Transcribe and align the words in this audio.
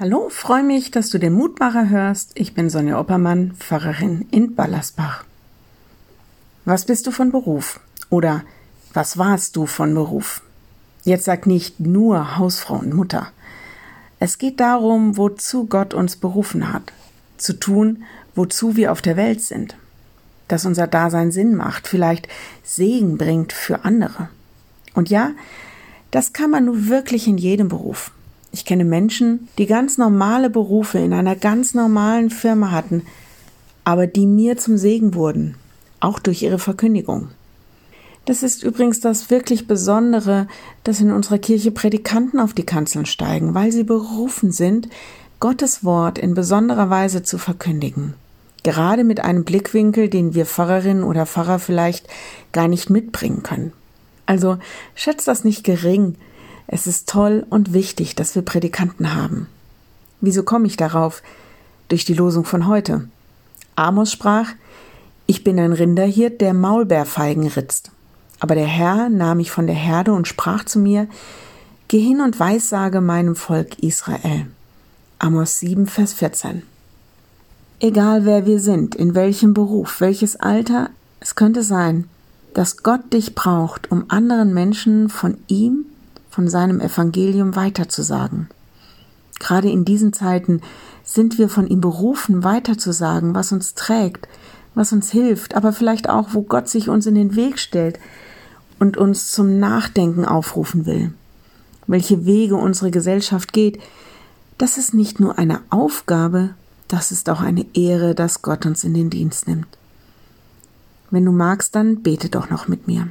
Hallo, 0.00 0.30
freue 0.30 0.62
mich, 0.62 0.90
dass 0.90 1.10
du 1.10 1.18
den 1.18 1.34
Mutmacher 1.34 1.90
hörst. 1.90 2.30
Ich 2.34 2.54
bin 2.54 2.70
Sonja 2.70 2.98
Oppermann, 2.98 3.52
Pfarrerin 3.58 4.26
in 4.30 4.54
Ballersbach. 4.54 5.24
Was 6.64 6.86
bist 6.86 7.06
du 7.06 7.10
von 7.10 7.30
Beruf? 7.30 7.80
Oder 8.08 8.42
was 8.94 9.18
warst 9.18 9.56
du 9.56 9.66
von 9.66 9.92
Beruf? 9.92 10.40
Jetzt 11.04 11.26
sag 11.26 11.46
nicht 11.46 11.80
nur 11.80 12.38
Hausfrau 12.38 12.76
und 12.76 12.94
Mutter. 12.94 13.30
Es 14.18 14.38
geht 14.38 14.58
darum, 14.58 15.18
wozu 15.18 15.66
Gott 15.66 15.92
uns 15.92 16.16
berufen 16.16 16.72
hat. 16.72 16.94
Zu 17.36 17.60
tun, 17.60 18.04
wozu 18.34 18.76
wir 18.76 18.92
auf 18.92 19.02
der 19.02 19.18
Welt 19.18 19.42
sind. 19.42 19.76
Dass 20.48 20.64
unser 20.64 20.86
Dasein 20.86 21.30
Sinn 21.30 21.54
macht, 21.54 21.86
vielleicht 21.86 22.26
Segen 22.62 23.18
bringt 23.18 23.52
für 23.52 23.84
andere. 23.84 24.30
Und 24.94 25.10
ja, 25.10 25.32
das 26.10 26.32
kann 26.32 26.50
man 26.50 26.64
nun 26.64 26.88
wirklich 26.88 27.28
in 27.28 27.36
jedem 27.36 27.68
Beruf. 27.68 28.12
Ich 28.52 28.64
kenne 28.64 28.84
Menschen, 28.84 29.48
die 29.58 29.66
ganz 29.66 29.96
normale 29.96 30.50
Berufe 30.50 30.98
in 30.98 31.12
einer 31.12 31.36
ganz 31.36 31.74
normalen 31.74 32.30
Firma 32.30 32.70
hatten, 32.70 33.02
aber 33.84 34.06
die 34.06 34.26
mir 34.26 34.56
zum 34.56 34.76
Segen 34.76 35.14
wurden, 35.14 35.54
auch 36.00 36.18
durch 36.18 36.42
ihre 36.42 36.58
Verkündigung. 36.58 37.28
Das 38.24 38.42
ist 38.42 38.62
übrigens 38.62 39.00
das 39.00 39.30
wirklich 39.30 39.66
Besondere, 39.66 40.46
dass 40.84 41.00
in 41.00 41.10
unserer 41.10 41.38
Kirche 41.38 41.70
Predikanten 41.70 42.38
auf 42.38 42.52
die 42.52 42.66
Kanzeln 42.66 43.06
steigen, 43.06 43.54
weil 43.54 43.72
sie 43.72 43.84
berufen 43.84 44.52
sind, 44.52 44.88
Gottes 45.40 45.84
Wort 45.84 46.18
in 46.18 46.34
besonderer 46.34 46.90
Weise 46.90 47.22
zu 47.22 47.38
verkündigen. 47.38 48.14
Gerade 48.62 49.04
mit 49.04 49.20
einem 49.20 49.44
Blickwinkel, 49.44 50.08
den 50.08 50.34
wir 50.34 50.44
Pfarrerinnen 50.44 51.02
oder 51.02 51.24
Pfarrer 51.24 51.58
vielleicht 51.58 52.06
gar 52.52 52.68
nicht 52.68 52.90
mitbringen 52.90 53.42
können. 53.42 53.72
Also 54.26 54.58
schätzt 54.94 55.26
das 55.26 55.44
nicht 55.44 55.64
gering, 55.64 56.16
es 56.72 56.86
ist 56.86 57.08
toll 57.08 57.44
und 57.50 57.72
wichtig, 57.72 58.14
dass 58.14 58.36
wir 58.36 58.42
Predikanten 58.42 59.12
haben. 59.12 59.48
Wieso 60.20 60.44
komme 60.44 60.68
ich 60.68 60.76
darauf? 60.76 61.20
Durch 61.88 62.04
die 62.04 62.14
Losung 62.14 62.44
von 62.44 62.68
heute. 62.68 63.08
Amos 63.74 64.12
sprach, 64.12 64.50
ich 65.26 65.42
bin 65.42 65.58
ein 65.58 65.72
Rinderhirt, 65.72 66.40
der 66.40 66.54
Maulbeerfeigen 66.54 67.48
ritzt. 67.48 67.90
Aber 68.38 68.54
der 68.54 68.68
Herr 68.68 69.08
nahm 69.08 69.38
mich 69.38 69.50
von 69.50 69.66
der 69.66 69.74
Herde 69.74 70.12
und 70.12 70.28
sprach 70.28 70.64
zu 70.64 70.78
mir, 70.78 71.08
Geh 71.88 71.98
hin 71.98 72.20
und 72.20 72.38
weissage 72.38 73.00
meinem 73.00 73.34
Volk 73.34 73.80
Israel. 73.80 74.46
Amos 75.18 75.58
7, 75.58 75.88
Vers 75.88 76.12
14. 76.12 76.62
Egal 77.80 78.24
wer 78.24 78.46
wir 78.46 78.60
sind, 78.60 78.94
in 78.94 79.16
welchem 79.16 79.54
Beruf, 79.54 80.00
welches 80.00 80.36
Alter, 80.36 80.90
es 81.18 81.34
könnte 81.34 81.64
sein, 81.64 82.08
dass 82.54 82.84
Gott 82.84 83.12
dich 83.12 83.34
braucht, 83.34 83.90
um 83.90 84.04
anderen 84.06 84.54
Menschen 84.54 85.08
von 85.08 85.36
ihm 85.48 85.86
von 86.30 86.48
seinem 86.48 86.80
Evangelium 86.80 87.56
weiterzusagen. 87.56 88.48
Gerade 89.38 89.70
in 89.70 89.84
diesen 89.84 90.12
Zeiten 90.12 90.60
sind 91.02 91.38
wir 91.38 91.48
von 91.48 91.66
ihm 91.66 91.80
berufen, 91.80 92.44
weiterzusagen, 92.44 93.34
was 93.34 93.52
uns 93.52 93.74
trägt, 93.74 94.28
was 94.74 94.92
uns 94.92 95.10
hilft, 95.10 95.56
aber 95.56 95.72
vielleicht 95.72 96.08
auch, 96.08 96.28
wo 96.32 96.42
Gott 96.42 96.68
sich 96.68 96.88
uns 96.88 97.06
in 97.06 97.14
den 97.14 97.34
Weg 97.34 97.58
stellt 97.58 97.98
und 98.78 98.96
uns 98.96 99.32
zum 99.32 99.58
Nachdenken 99.58 100.24
aufrufen 100.24 100.86
will. 100.86 101.12
Welche 101.86 102.24
Wege 102.26 102.56
unsere 102.56 102.90
Gesellschaft 102.90 103.52
geht, 103.52 103.80
das 104.58 104.78
ist 104.78 104.94
nicht 104.94 105.20
nur 105.20 105.38
eine 105.38 105.60
Aufgabe, 105.70 106.50
das 106.86 107.12
ist 107.12 107.30
auch 107.30 107.40
eine 107.40 107.66
Ehre, 107.74 108.14
dass 108.14 108.42
Gott 108.42 108.66
uns 108.66 108.84
in 108.84 108.94
den 108.94 109.10
Dienst 109.10 109.48
nimmt. 109.48 109.66
Wenn 111.10 111.24
du 111.24 111.32
magst, 111.32 111.74
dann 111.74 112.02
bete 112.02 112.28
doch 112.28 112.50
noch 112.50 112.68
mit 112.68 112.86
mir. 112.86 113.08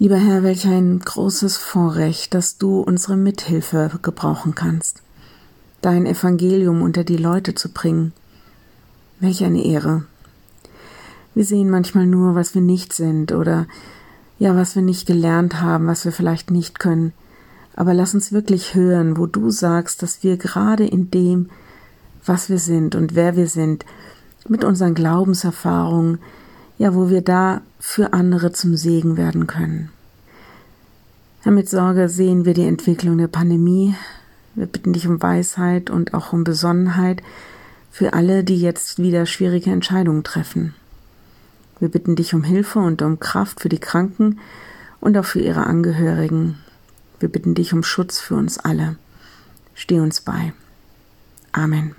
Lieber 0.00 0.16
Herr, 0.16 0.44
welch 0.44 0.64
ein 0.64 1.00
großes 1.00 1.56
Vorrecht, 1.56 2.32
dass 2.32 2.56
du 2.56 2.82
unsere 2.82 3.16
Mithilfe 3.16 3.90
gebrauchen 4.00 4.54
kannst, 4.54 5.02
dein 5.80 6.06
Evangelium 6.06 6.82
unter 6.82 7.02
die 7.02 7.16
Leute 7.16 7.56
zu 7.56 7.70
bringen. 7.70 8.12
Welch 9.18 9.42
eine 9.42 9.64
Ehre. 9.64 10.04
Wir 11.34 11.44
sehen 11.44 11.68
manchmal 11.68 12.06
nur, 12.06 12.36
was 12.36 12.54
wir 12.54 12.62
nicht 12.62 12.92
sind 12.92 13.32
oder 13.32 13.66
ja, 14.38 14.54
was 14.54 14.76
wir 14.76 14.82
nicht 14.82 15.04
gelernt 15.04 15.60
haben, 15.60 15.88
was 15.88 16.04
wir 16.04 16.12
vielleicht 16.12 16.52
nicht 16.52 16.78
können. 16.78 17.12
Aber 17.74 17.92
lass 17.92 18.14
uns 18.14 18.30
wirklich 18.30 18.76
hören, 18.76 19.16
wo 19.16 19.26
du 19.26 19.50
sagst, 19.50 20.04
dass 20.04 20.22
wir 20.22 20.36
gerade 20.36 20.86
in 20.86 21.10
dem, 21.10 21.50
was 22.24 22.48
wir 22.48 22.60
sind 22.60 22.94
und 22.94 23.16
wer 23.16 23.34
wir 23.34 23.48
sind, 23.48 23.84
mit 24.46 24.62
unseren 24.62 24.94
Glaubenserfahrungen, 24.94 26.18
ja, 26.78 26.94
wo 26.94 27.10
wir 27.10 27.22
da 27.22 27.62
für 27.80 28.12
andere 28.12 28.52
zum 28.52 28.76
Segen 28.76 29.16
werden 29.16 29.46
können. 29.46 29.90
Mit 31.44 31.68
Sorge 31.68 32.10
sehen 32.10 32.44
wir 32.44 32.52
die 32.52 32.66
Entwicklung 32.66 33.16
der 33.16 33.28
Pandemie. 33.28 33.94
Wir 34.54 34.66
bitten 34.66 34.92
dich 34.92 35.06
um 35.06 35.22
Weisheit 35.22 35.88
und 35.88 36.12
auch 36.12 36.32
um 36.32 36.44
Besonnenheit 36.44 37.22
für 37.90 38.12
alle, 38.12 38.44
die 38.44 38.60
jetzt 38.60 38.98
wieder 38.98 39.24
schwierige 39.24 39.70
Entscheidungen 39.70 40.24
treffen. 40.24 40.74
Wir 41.80 41.88
bitten 41.88 42.16
dich 42.16 42.34
um 42.34 42.44
Hilfe 42.44 42.80
und 42.80 43.00
um 43.02 43.18
Kraft 43.18 43.60
für 43.60 43.68
die 43.68 43.78
Kranken 43.78 44.40
und 45.00 45.16
auch 45.16 45.24
für 45.24 45.40
ihre 45.40 45.64
Angehörigen. 45.64 46.58
Wir 47.18 47.30
bitten 47.30 47.54
dich 47.54 47.72
um 47.72 47.82
Schutz 47.82 48.20
für 48.20 48.34
uns 48.34 48.58
alle. 48.58 48.96
Steh 49.74 50.00
uns 50.00 50.20
bei. 50.20 50.52
Amen. 51.52 51.94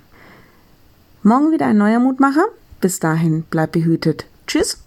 Morgen 1.22 1.50
wieder 1.50 1.66
ein 1.66 1.78
neuer 1.78 1.98
Mutmacher. 1.98 2.44
Bis 2.80 3.00
dahin 3.00 3.44
bleib 3.50 3.72
behütet. 3.72 4.26
Tschüss. 4.46 4.84